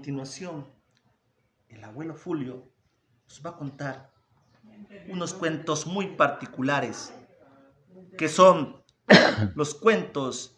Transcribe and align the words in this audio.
Continuación, 0.00 0.66
el 1.68 1.84
abuelo 1.84 2.14
Fulio 2.14 2.66
nos 3.28 3.44
va 3.44 3.50
a 3.50 3.56
contar 3.58 4.10
unos 5.10 5.34
cuentos 5.34 5.86
muy 5.86 6.16
particulares, 6.16 7.12
que 8.16 8.26
son 8.26 8.82
los 9.54 9.74
cuentos 9.74 10.56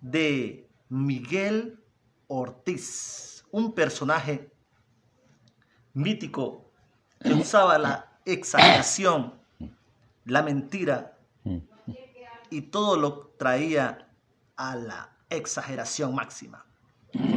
de 0.00 0.70
Miguel 0.88 1.82
Ortiz, 2.28 3.44
un 3.50 3.72
personaje 3.72 4.52
mítico 5.92 6.70
que 7.18 7.34
usaba 7.34 7.78
la 7.78 8.20
exageración, 8.24 9.34
la 10.26 10.44
mentira 10.44 11.18
y 12.50 12.62
todo 12.62 12.96
lo 12.96 13.34
traía 13.36 14.08
a 14.54 14.76
la 14.76 15.10
exageración 15.28 16.14
máxima. 16.14 16.64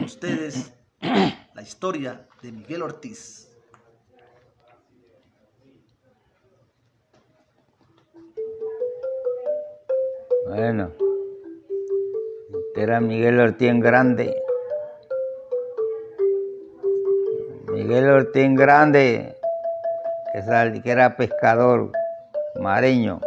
Ustedes, 0.05 0.73
la 1.59 1.63
historia 1.63 2.25
de 2.41 2.53
Miguel 2.53 2.83
Ortiz. 2.83 3.53
Bueno, 10.47 10.93
era 12.77 13.01
Miguel 13.01 13.41
Ortiz 13.41 13.73
grande. 13.81 14.41
Miguel 17.73 18.09
Ortiz 18.09 18.55
grande, 18.55 19.35
que, 20.81 20.91
era 20.91 21.17
pescador 21.17 21.91
mareño. 22.55 23.19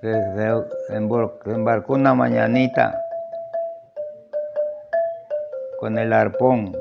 Se 0.00 0.96
embarcó 0.96 1.92
una 1.92 2.12
mañanita 2.12 3.04
con 5.78 5.96
el 5.98 6.12
arpón. 6.12 6.76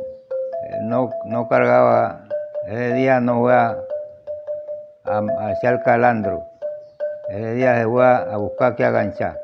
No, 0.83 1.09
no 1.25 1.47
cargaba, 1.47 2.27
ese 2.67 2.93
día 2.93 3.19
no 3.19 3.41
fue 3.41 3.53
a, 3.53 3.75
hacia 5.05 5.69
el 5.69 5.81
calandro. 5.83 6.43
Ese 7.29 7.53
día 7.53 7.77
se 7.77 7.85
fue 7.85 8.05
a 8.05 8.37
buscar 8.37 8.75
que 8.75 8.83
aganchar. 8.83 9.39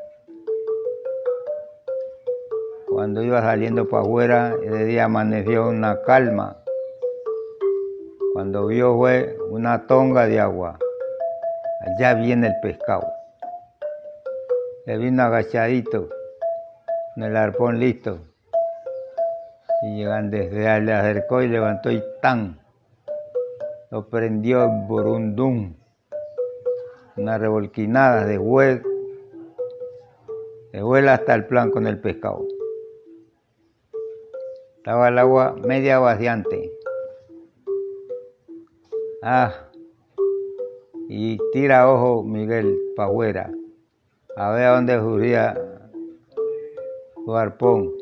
Cuando 2.88 3.22
iba 3.22 3.40
saliendo 3.42 3.88
para 3.88 4.02
afuera, 4.02 4.54
ese 4.62 4.84
día 4.84 5.04
amaneció 5.04 5.68
una 5.68 6.00
calma. 6.02 6.56
Cuando 8.32 8.66
vio 8.66 8.96
fue 8.96 9.36
una 9.50 9.86
tonga 9.86 10.26
de 10.26 10.40
agua. 10.40 10.78
Allá 11.80 12.14
viene 12.14 12.48
el 12.48 12.54
pescado. 12.62 13.06
Le 14.86 14.98
vino 14.98 15.22
agachadito, 15.22 16.08
con 17.14 17.24
el 17.24 17.36
arpón 17.36 17.78
listo. 17.78 18.18
Y 19.84 19.96
llegando 19.96 20.36
desde 20.36 20.66
allá, 20.66 20.84
le 20.84 20.92
acercó 20.92 21.42
y 21.42 21.48
levantó 21.48 21.90
y 21.90 22.02
tan. 22.22 22.58
Lo 23.90 24.08
prendió 24.08 24.68
burundum. 24.88 25.74
Una 27.16 27.38
revolquinada 27.38 28.24
de 28.24 28.38
huevo. 28.38 28.88
De 30.72 30.82
vuela 30.82 31.14
hasta 31.14 31.34
el 31.34 31.46
plan 31.46 31.70
con 31.70 31.86
el 31.86 32.00
pescado. 32.00 32.44
Estaba 34.78 35.08
el 35.08 35.18
agua 35.18 35.54
media 35.64 35.98
vaciante. 35.98 36.72
Ah, 39.22 39.54
y 41.08 41.38
tira 41.52 41.90
ojo 41.90 42.22
Miguel 42.22 42.78
para 42.94 43.08
afuera, 43.08 43.50
a 44.36 44.50
ver 44.50 44.64
a 44.64 44.74
dónde 44.74 44.98
juría 44.98 45.54
su 47.24 47.34
arpón. 47.34 47.93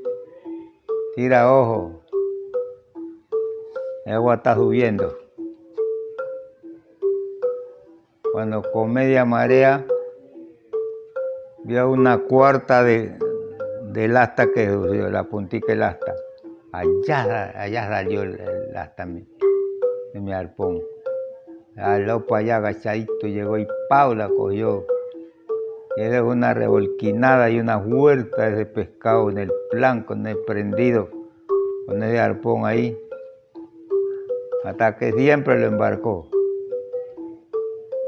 Tira 1.15 1.53
ojo, 1.53 2.03
el 4.07 4.15
agua 4.15 4.37
está 4.37 4.55
subiendo. 4.55 5.15
Cuando 8.33 8.63
con 8.73 8.95
media 8.95 9.27
marea 9.27 9.85
vio 11.65 11.91
una 11.91 12.17
cuarta 12.17 12.83
de, 12.83 13.19
del 13.93 14.17
asta 14.17 14.51
que 14.55 14.71
subió, 14.71 15.11
la 15.11 15.25
puntica 15.25 15.73
del 15.73 15.83
asta. 15.83 16.15
Allá, 16.73 17.61
allá 17.61 17.89
salió 17.89 18.23
el, 18.23 18.41
asta 18.75 19.05
de 19.05 20.21
mi 20.21 20.33
arpón. 20.33 20.81
Al 21.77 22.25
para 22.25 22.41
allá 22.41 22.57
agachadito 22.57 23.27
llegó 23.27 23.59
y 23.59 23.67
Paula 23.91 24.31
cogió. 24.31 24.87
Y 25.97 26.01
era 26.01 26.25
una 26.25 26.55
revolquinada 26.55 27.51
y 27.51 27.61
una 27.61 27.77
huerta 27.77 28.49
de 28.49 28.65
pescado 28.65 29.29
en 29.29 29.37
el 29.37 29.53
plan, 29.73 30.03
con 30.03 30.27
el 30.27 30.37
prendido, 30.45 31.09
con 31.87 32.03
ese 32.03 32.19
arpón 32.19 32.67
ahí. 32.67 32.97
Hasta 34.65 34.97
que 34.97 35.13
siempre 35.13 35.59
lo 35.59 35.67
embarcó. 35.67 36.29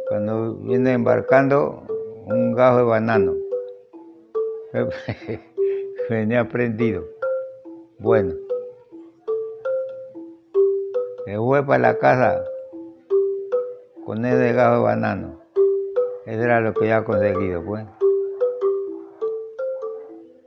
Cuando 0.09 0.57
viene 0.57 0.93
embarcando, 0.93 1.83
un 2.27 2.53
gajo 2.55 2.77
de 2.77 2.83
banano. 2.85 3.35
Venía 6.11 6.47
prendido. 6.47 7.03
Bueno. 7.99 8.35
Se 11.25 11.39
fue 11.39 11.65
para 11.67 11.79
la 11.79 11.99
casa 11.99 12.45
con 14.05 14.25
ese 14.27 14.53
gajo 14.53 14.77
de 14.77 14.83
banano. 14.83 15.41
Eso 16.27 16.43
era 16.43 16.61
lo 16.61 16.75
que 16.75 16.89
ya 16.89 16.99
ha 16.99 17.05
conseguido, 17.05 17.65
pues. 17.65 17.87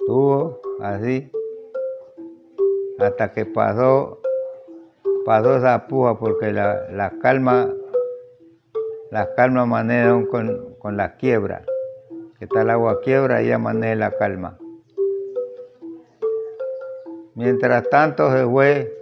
Tuvo 0.06 0.62
así 0.82 1.32
hasta 3.00 3.32
que 3.32 3.46
pasó, 3.46 4.20
pasó 5.26 5.58
esa 5.58 5.88
puja 5.88 6.18
porque 6.18 6.52
la, 6.52 7.14
calma, 7.22 7.74
la 9.12 9.34
calma 9.36 9.66
manejan 9.66 10.26
con, 10.26 10.76
con 10.80 10.98
la 10.98 11.16
quiebra. 11.18 11.64
Que 12.40 12.46
está 12.46 12.62
el 12.62 12.70
agua 12.70 13.02
quiebra 13.02 13.42
ya 13.42 13.58
maneja 13.58 13.96
la 13.96 14.12
calma. 14.12 14.58
Mientras 17.36 17.88
tanto 17.90 18.32
se 18.32 18.46
fue 18.46 18.98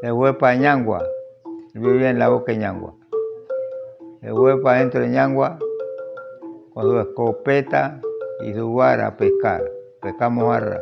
se 0.00 0.12
fue 0.12 0.38
para 0.38 0.54
Ñangua, 0.54 1.04
vivía 1.74 2.10
en 2.10 2.18
la 2.18 2.28
boca 2.28 2.52
de 2.52 2.58
Ñangua. 2.58 2.94
Se 4.20 4.30
fue 4.30 4.60
para 4.60 4.78
adentro 4.78 5.00
de 5.00 5.08
Ñangua 5.08 5.58
con 6.72 6.84
su 6.84 7.00
escopeta 7.00 8.00
y 8.44 8.54
su 8.54 8.68
guara 8.68 9.08
a 9.08 9.16
pescar, 9.16 9.64
pescar 10.06 10.30
mojarra. 10.30 10.80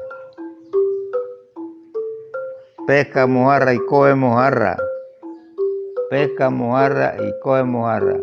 Pesca 2.87 3.27
mojarra 3.27 3.73
y 3.73 3.79
coge 3.87 4.15
mojarra. 4.15 4.77
Pesca 6.11 6.51
mojarra 6.51 7.17
y 7.19 7.33
coge 7.41 7.65
mojarra. 7.65 8.21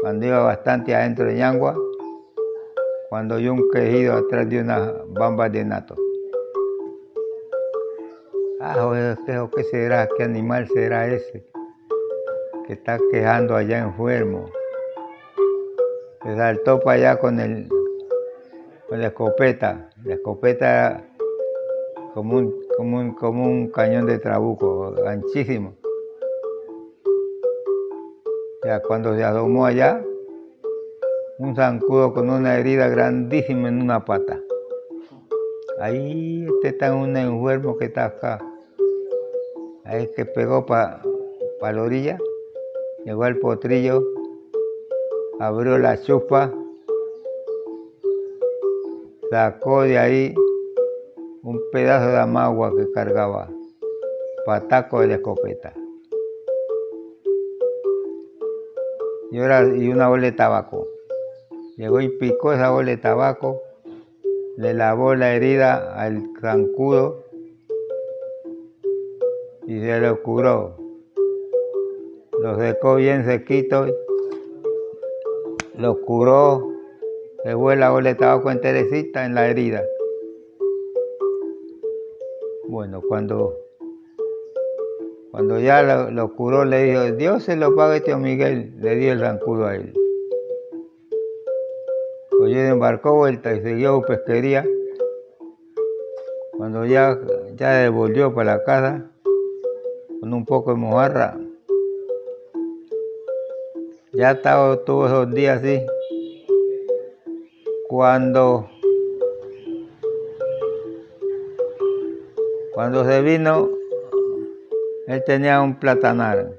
Cuando 0.00 0.26
iba 0.26 0.40
bastante 0.40 0.92
adentro 0.92 1.26
de 1.26 1.34
Ñangua, 1.34 1.76
cuando 3.10 3.36
oyó 3.36 3.52
un 3.52 3.70
quejido 3.70 4.14
atrás 4.14 4.50
de 4.50 4.60
una 4.60 4.92
bamba 5.06 5.48
de 5.48 5.64
nato. 5.64 5.94
Ah, 8.60 8.74
¿qué 9.54 9.64
será? 9.64 10.08
¿Qué 10.16 10.24
animal 10.24 10.66
será 10.74 11.06
ese 11.06 11.46
que 12.66 12.72
está 12.72 12.98
quejando 13.12 13.54
allá 13.54 13.78
enfermo? 13.78 14.50
Se 16.24 16.36
saltó 16.36 16.80
para 16.80 16.96
allá 16.96 17.18
con 17.20 17.38
el 17.38 17.68
con 18.92 19.00
la 19.00 19.06
escopeta. 19.06 19.88
La 20.04 20.14
escopeta 20.14 21.04
como 22.14 22.38
un, 22.38 22.62
como 22.76 22.98
un, 22.98 23.14
como 23.14 23.44
un 23.46 23.68
cañón 23.70 24.06
de 24.06 24.18
trabuco, 24.18 24.94
anchísimo. 25.06 25.74
Ya 28.64 28.80
cuando 28.80 29.14
se 29.14 29.24
asomó 29.24 29.66
allá, 29.66 30.02
un 31.38 31.56
zancudo 31.56 32.12
con 32.12 32.30
una 32.30 32.58
herida 32.58 32.88
grandísima 32.88 33.68
en 33.68 33.82
una 33.82 34.04
pata. 34.04 34.40
Ahí 35.80 36.46
este 36.56 36.68
está 36.68 36.94
un 36.94 37.16
enfermo 37.16 37.76
que 37.76 37.86
está 37.86 38.04
acá 38.04 38.38
ahí 39.84 40.08
que 40.14 40.24
pegó 40.24 40.64
para 40.64 41.02
pa 41.60 41.72
la 41.72 41.82
orilla, 41.82 42.18
llegó 43.04 43.24
al 43.24 43.36
potrillo, 43.36 44.02
abrió 45.38 45.78
la 45.78 46.00
chupa, 46.00 46.52
sacó 49.32 49.84
de 49.84 49.96
ahí 49.96 50.34
un 51.42 51.58
pedazo 51.72 52.10
de 52.10 52.18
amagua 52.18 52.70
que 52.76 52.92
cargaba, 52.92 53.48
pataco 54.44 55.00
de 55.00 55.06
la 55.06 55.14
escopeta. 55.14 55.72
Y, 59.30 59.38
ahora, 59.38 59.66
y 59.74 59.88
una 59.88 60.08
bola 60.08 60.24
de 60.24 60.32
tabaco. 60.32 60.86
Llegó 61.78 62.02
y 62.02 62.10
picó 62.10 62.52
esa 62.52 62.72
bola 62.72 62.90
de 62.90 62.98
tabaco, 62.98 63.62
le 64.58 64.74
lavó 64.74 65.14
la 65.14 65.34
herida 65.34 65.94
al 65.94 66.28
zancudo 66.42 67.24
y 69.66 69.80
se 69.80 69.98
lo 69.98 70.22
curó. 70.22 70.76
Lo 72.38 72.58
secó 72.58 72.96
bien 72.96 73.24
sequito, 73.24 73.86
lo 75.78 75.98
curó, 76.02 76.71
se 77.42 77.56
fue 77.56 77.74
la 77.76 77.90
bola 77.90 78.10
de 78.10 78.14
tabaco 78.14 78.50
enterecita 78.50 79.24
en 79.24 79.34
la 79.34 79.48
herida. 79.48 79.82
Bueno, 82.68 83.02
cuando, 83.06 83.58
cuando 85.32 85.58
ya 85.58 85.82
lo, 85.82 86.34
curó, 86.34 86.64
le 86.64 86.84
dijo, 86.84 87.02
Dios 87.16 87.42
se 87.42 87.56
lo 87.56 87.74
pague 87.74 88.00
tío 88.00 88.16
Miguel, 88.18 88.72
le 88.78 88.94
dio 88.94 89.12
el 89.12 89.20
zancudo 89.20 89.66
a 89.66 89.74
él. 89.74 89.92
Oye, 92.40 92.68
embarcó 92.68 93.14
vuelta 93.14 93.52
y 93.54 93.62
siguió 93.62 94.02
pesquería. 94.02 94.64
Cuando 96.56 96.86
ya, 96.86 97.18
ya 97.56 97.72
devolvió 97.72 98.32
para 98.34 98.56
la 98.56 98.64
casa, 98.64 99.10
con 100.20 100.32
un 100.32 100.44
poco 100.44 100.70
de 100.70 100.76
mojarra, 100.76 101.36
ya 104.12 104.30
estaba 104.30 104.76
todos 104.84 105.10
esos 105.10 105.34
días 105.34 105.58
así. 105.58 105.80
Cuando, 107.92 108.70
cuando 112.72 113.04
se 113.04 113.20
vino, 113.20 113.68
él 115.08 115.22
tenía 115.26 115.60
un 115.60 115.78
platanar. 115.78 116.54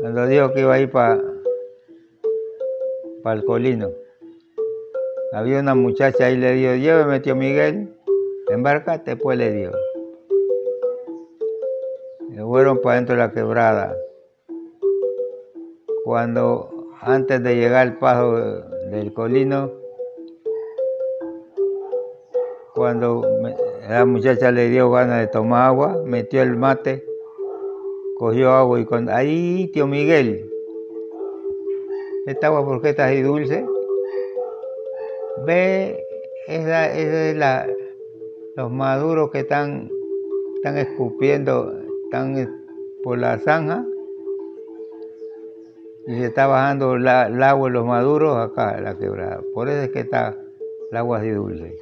Cuando 0.00 0.26
dijo 0.26 0.52
que 0.52 0.62
iba 0.62 0.74
a 0.74 0.80
ir 0.80 0.90
para 0.90 1.22
el 3.24 3.44
colino. 3.44 3.92
Había 5.30 5.60
una 5.60 5.76
muchacha 5.76 6.26
ahí 6.26 6.36
le 6.36 6.54
dio, 6.54 6.74
lléveme 6.74 7.20
tío 7.20 7.36
Miguel, 7.36 7.96
embarcate, 8.48 9.14
pues 9.14 9.38
le 9.38 9.52
dio. 9.52 9.70
Le 12.30 12.42
fueron 12.42 12.80
para 12.80 12.96
dentro 12.96 13.14
de 13.14 13.20
la 13.20 13.30
quebrada 13.30 13.96
cuando 16.04 16.73
antes 17.04 17.42
de 17.42 17.54
llegar 17.54 17.86
al 17.86 17.98
paso 17.98 18.34
del 18.90 19.12
colino, 19.12 19.70
cuando 22.74 23.22
la 23.88 24.04
muchacha 24.06 24.50
le 24.50 24.70
dio 24.70 24.90
ganas 24.90 25.20
de 25.20 25.26
tomar 25.26 25.66
agua, 25.66 26.00
metió 26.04 26.42
el 26.42 26.56
mate, 26.56 27.04
cogió 28.16 28.52
agua 28.52 28.80
y 28.80 28.86
con 28.86 29.10
ahí, 29.10 29.70
tío 29.72 29.86
Miguel, 29.86 30.50
esta 32.26 32.46
agua 32.46 32.64
por 32.64 32.80
qué 32.80 32.90
está 32.90 33.06
así 33.06 33.20
dulce, 33.20 33.66
ve, 35.44 36.02
esa, 36.48 36.90
es 36.90 37.36
la, 37.36 37.68
los 38.56 38.70
maduros 38.70 39.30
que 39.30 39.40
están, 39.40 39.90
están 40.56 40.78
escupiendo, 40.78 41.70
están 42.04 42.64
por 43.02 43.18
la 43.18 43.38
zanja, 43.38 43.84
y 46.06 46.14
se 46.16 46.26
está 46.26 46.46
bajando 46.46 46.94
el 46.94 47.08
agua 47.08 47.68
en 47.68 47.72
los 47.72 47.86
maduros 47.86 48.36
acá, 48.36 48.78
la 48.80 48.96
quebrada. 48.98 49.40
Por 49.54 49.68
eso 49.68 49.82
es 49.82 49.90
que 49.90 50.00
está 50.00 50.38
el 50.90 50.96
agua 50.96 51.18
así 51.18 51.30
dulce. 51.30 51.76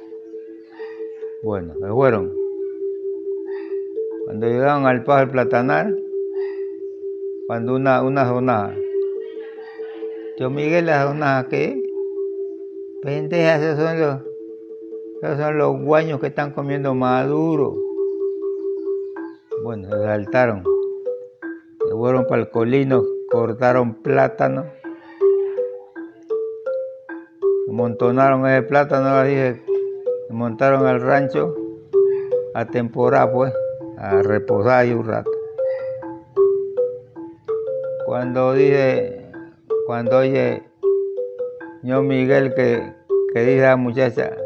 Bueno, 1.43 1.73
me 1.79 1.89
fueron. 1.89 2.33
Cuando 4.25 4.47
llegaron 4.47 4.85
al 4.85 5.03
paso 5.03 5.19
del 5.19 5.29
platanar, 5.29 5.93
cuando 7.47 7.75
una, 7.75 8.01
una 8.01 8.25
zona, 8.25 8.73
yo 10.39 10.49
Miguel, 10.49 10.85
la 10.85 11.07
zona 11.07 11.45
¿qué? 11.49 11.83
Pendejas, 13.01 13.61
esos 13.61 13.83
son 13.83 13.99
los, 13.99 14.21
esos 15.21 15.37
son 15.37 15.57
los 15.57 15.81
guaños 15.81 16.21
que 16.21 16.27
están 16.27 16.51
comiendo 16.51 16.95
maduro. 16.95 17.75
Bueno, 19.63 19.89
se 19.89 19.97
saltaron. 19.97 20.63
Se 21.85 21.93
fueron 21.93 22.25
para 22.25 22.43
el 22.43 22.49
colino 22.49 23.03
cortaron 23.33 23.95
plátano, 23.95 24.67
montonaron 27.65 28.45
ese 28.45 28.61
plátano, 28.61 29.23
dije, 29.23 29.59
montaron 30.29 30.85
al 30.85 31.01
rancho 31.01 31.55
a 32.53 32.67
temporada 32.67 33.33
pues, 33.33 33.51
a 33.97 34.21
reposar 34.21 34.81
ahí 34.81 34.93
un 34.93 35.07
rato. 35.07 35.31
Cuando 38.05 38.53
dije, 38.53 39.31
cuando 39.87 40.19
oye 40.19 40.61
yo 41.81 42.03
Miguel 42.03 42.53
que, 42.53 42.93
que 43.33 43.39
dice 43.39 43.65
a 43.65 43.69
la 43.69 43.77
muchacha, 43.77 44.37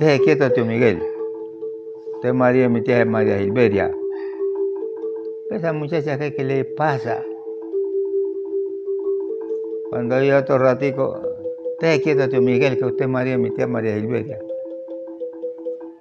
deje 0.00 0.20
quieto 0.24 0.50
tío 0.50 0.64
Miguel, 0.64 1.00
usted 2.16 2.32
María, 2.32 2.68
mi 2.68 2.82
tía 2.82 3.02
es 3.02 3.06
María 3.06 3.38
Gilberia. 3.38 3.92
Esa 5.50 5.72
muchacha, 5.72 6.18
¿qué, 6.18 6.34
qué 6.34 6.42
le 6.42 6.64
pasa? 6.64 7.22
Cuando 9.90 10.16
hay 10.16 10.32
otro 10.32 10.58
ratico, 10.58 11.20
esté 11.72 12.02
quieto, 12.02 12.28
tío 12.28 12.42
Miguel, 12.42 12.76
que 12.76 12.84
usted 12.86 13.06
María, 13.06 13.38
mi 13.38 13.50
tía 13.50 13.68
María 13.68 13.94
Silveria. 13.94 14.36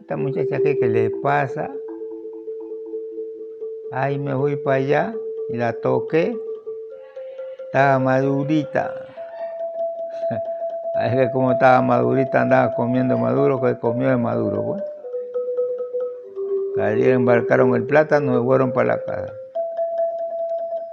Esta 0.02 0.18
muchacha 0.18 0.58
aquí, 0.58 0.80
¿qué 0.80 0.88
le 0.88 1.12
pasa? 1.22 1.72
Ahí 3.92 4.18
me 4.18 4.36
fui 4.36 4.56
para 4.56 4.78
allá 4.78 5.16
y 5.50 5.58
la 5.58 5.74
toqué. 5.74 6.36
Estaba 7.66 8.00
madurita. 8.00 8.92
Es 11.04 11.14
que 11.14 11.32
como 11.32 11.52
estaba 11.52 11.82
madurita, 11.84 12.42
andaba 12.42 12.74
comiendo 12.74 13.18
maduro, 13.20 13.62
que 13.62 13.78
comió 13.78 14.10
de 14.10 14.18
maduro. 14.18 14.64
Pues. 14.64 14.84
Allí 16.80 17.08
embarcaron 17.08 17.76
el 17.76 17.86
plátano 17.86 18.42
y 18.42 18.44
fueron 18.44 18.72
para 18.72 18.96
la 18.96 19.04
casa. 19.04 19.34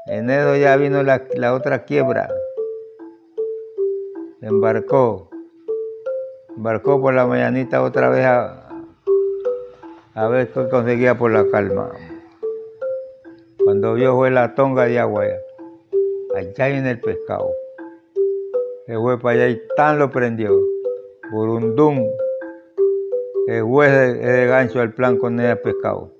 En 0.06 0.28
eso 0.28 0.56
ya 0.56 0.76
vino 0.76 1.02
la, 1.02 1.22
la 1.36 1.54
otra 1.54 1.84
quiebra 1.84 2.28
embarcó, 4.42 5.30
embarcó 6.56 7.00
por 7.00 7.14
la 7.14 7.26
mañanita 7.26 7.82
otra 7.82 8.08
vez 8.08 8.26
a, 8.26 8.68
ver 10.28 10.50
qué 10.50 10.68
conseguía 10.68 11.16
por 11.16 11.30
la 11.30 11.48
calma. 11.48 11.92
Cuando 13.64 13.94
vio 13.94 14.16
fue 14.16 14.32
la 14.32 14.54
tonga 14.56 14.86
de 14.86 14.98
agua 14.98 15.22
allá, 16.34 16.68
en 16.68 16.86
el 16.86 17.00
pescado. 17.00 17.50
Se 18.86 18.96
fue 18.96 19.18
para 19.20 19.36
allá 19.36 19.48
y 19.48 19.62
tan 19.76 20.00
lo 20.00 20.10
prendió. 20.10 20.58
Burundum, 21.30 22.04
el 23.46 23.62
juez 23.62 24.20
de, 24.20 24.46
gancho 24.46 24.80
al 24.80 24.92
plan 24.92 25.18
con 25.18 25.38
el 25.38 25.58
pescado. 25.60 26.12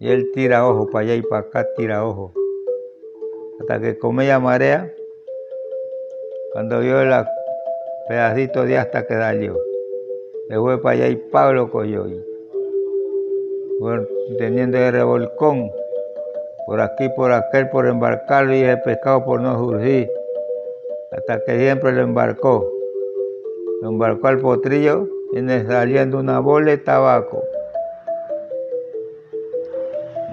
Y 0.00 0.10
él 0.10 0.30
tira 0.34 0.68
ojo 0.68 0.90
para 0.90 1.04
allá 1.04 1.14
y 1.14 1.22
para 1.22 1.46
acá 1.46 1.66
tira 1.76 2.04
ojo. 2.04 2.34
Hasta 3.60 3.80
que 3.80 3.98
come 3.98 4.36
marea 4.40 4.93
cuando 6.54 6.78
vio 6.78 7.00
el 7.00 7.12
pedacito 8.08 8.64
de 8.64 8.78
hasta 8.78 9.04
que 9.04 9.14
salió. 9.14 9.58
Se 10.48 10.56
fue 10.56 10.80
para 10.80 10.94
allá 10.94 11.08
y 11.08 11.16
Pablo 11.16 11.68
cogió. 11.68 12.06
teniendo 14.38 14.78
el 14.78 14.92
revolcón, 14.92 15.72
por 16.64 16.80
aquí, 16.80 17.08
por 17.16 17.32
aquel, 17.32 17.68
por 17.70 17.88
embarcarlo 17.88 18.54
y 18.54 18.62
el 18.62 18.80
pescado 18.82 19.24
por 19.24 19.40
no 19.40 19.58
surgir, 19.58 20.08
hasta 21.10 21.44
que 21.44 21.58
siempre 21.58 21.90
lo 21.90 22.02
embarcó. 22.02 22.70
Lo 23.82 23.88
embarcó 23.88 24.28
al 24.28 24.38
potrillo 24.38 25.08
y 25.32 25.40
saliendo 25.66 26.20
una 26.20 26.38
bola 26.38 26.70
de 26.70 26.78
tabaco. 26.78 27.42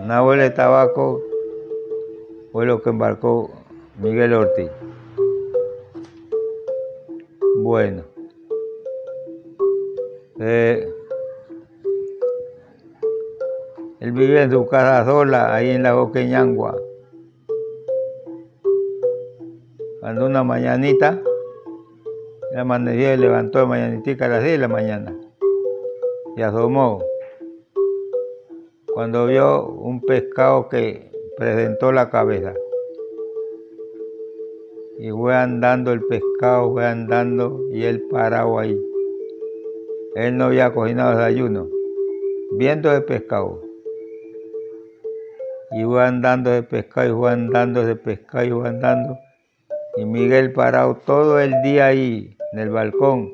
Una 0.04 0.22
bola 0.22 0.44
de 0.44 0.52
tabaco 0.52 1.20
fue 2.52 2.68
lo 2.68 2.80
que 2.80 2.92
embarcó 2.92 3.50
Miguel 4.00 4.36
Ortiz. 4.36 4.70
Bueno. 7.62 8.04
Eh, 10.40 10.90
él 14.00 14.12
vive 14.14 14.42
en 14.42 14.52
su 14.52 14.66
casa 14.66 15.06
sola, 15.06 15.54
ahí 15.54 15.70
en 15.70 15.84
la 15.84 15.94
Boqueñangua. 15.94 16.76
Cuando 20.00 20.26
una 20.26 20.44
mañanita, 20.44 21.22
la 22.52 22.62
amanecía 22.62 23.14
y 23.14 23.18
levantó 23.18 23.60
de 23.60 23.68
mañanitica 23.68 24.26
a 24.26 24.30
las 24.30 24.44
10 24.44 24.54
de 24.54 24.58
la 24.58 24.68
mañana 24.68 25.16
y 26.36 26.42
asomó. 26.42 27.04
Cuando 28.92 29.28
vio 29.28 29.68
un 29.68 30.02
pescado 30.02 30.68
que 30.68 31.12
presentó 31.38 31.92
la 31.92 32.10
cabeza 32.10 32.56
y 35.04 35.10
fue 35.10 35.34
andando 35.34 35.94
el 35.94 36.04
pescado, 36.04 36.74
fue 36.74 36.86
andando 36.86 37.60
y 37.72 37.86
él 37.86 38.04
parado 38.12 38.60
ahí. 38.60 38.80
Él 40.14 40.38
no 40.38 40.46
había 40.46 40.72
cocinado 40.72 41.18
desayuno, 41.18 41.68
viendo 42.52 42.96
el 42.96 43.04
pescado. 43.06 43.64
Y 45.72 45.84
fue 45.84 46.04
andando 46.04 46.52
de 46.52 46.62
pescado, 46.62 47.10
y 47.10 47.18
fue 47.18 47.32
andando 47.32 47.84
de 47.84 47.96
pescado, 47.96 48.46
y 48.46 48.52
fue 48.52 48.70
andando. 48.70 49.18
Y 49.98 50.06
Miguel 50.06 50.54
parado 50.54 50.96
todo 51.04 51.40
el 51.40 51.60
día 51.64 51.88
ahí, 51.88 52.38
en 52.54 52.60
el 52.60 52.70
balcón. 52.70 53.34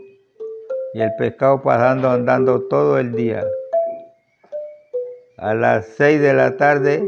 Y 0.94 1.02
el 1.02 1.12
pescado 1.18 1.62
pasando, 1.62 2.10
andando 2.10 2.62
todo 2.70 2.98
el 2.98 3.12
día. 3.12 3.46
A 5.38 5.54
las 5.54 5.86
seis 5.86 6.22
de 6.22 6.34
la 6.34 6.56
tarde 6.56 7.04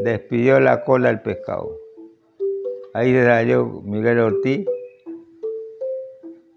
despidió 0.00 0.60
la 0.60 0.84
cola 0.84 1.08
el 1.08 1.22
pescado. 1.22 1.80
Ahí 2.92 3.14
salió 3.14 3.66
Miguel 3.84 4.18
Ortiz. 4.18 4.66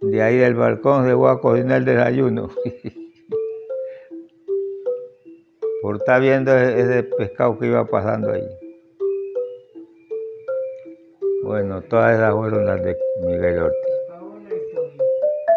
De 0.02 0.22
ahí 0.22 0.38
del 0.38 0.56
balcón 0.56 1.08
se 1.08 1.16
fue 1.16 1.32
a 1.32 1.38
cocinar 1.38 1.78
el 1.78 1.86
desayuno. 1.86 2.50
por 5.84 5.98
estar 5.98 6.22
viendo 6.22 6.58
ese 6.58 7.04
pescado 7.04 7.60
que 7.60 7.68
iba 7.68 7.86
pasando 7.86 8.32
ahí. 8.32 8.48
Bueno, 11.44 11.82
todas 11.82 12.16
esas 12.16 12.34
fueron 12.34 12.66
las 12.66 12.82
de 12.82 12.98
Miguel 13.22 13.60
Ortiz. 13.60 13.94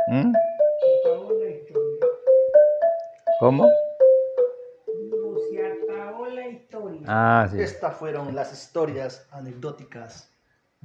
¿Mm? 0.08 0.32
¿Cómo? 3.38 3.70
Ah, 7.06 7.48
sí. 7.50 7.60
Estas 7.60 7.94
fueron 7.94 8.34
las 8.34 8.52
historias 8.52 9.28
anecdóticas 9.30 10.35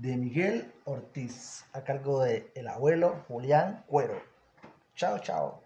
de 0.02 0.18
Miguel 0.18 0.74
Ortiz, 0.86 1.64
a 1.74 1.84
cargo 1.84 2.24
de 2.24 2.52
el 2.56 2.68
abuelo 2.68 3.24
Julián 3.28 3.84
Cuero. 3.86 4.20
Chao, 4.96 5.20
chao. 5.20 5.62